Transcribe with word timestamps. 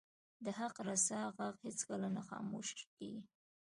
د 0.43 0.45
حق 0.59 0.75
رسا 0.87 1.21
ږغ 1.35 1.55
هیڅکله 1.65 2.07
نه 2.15 2.21
خاموش 2.29 2.67
کیږي 2.95 3.21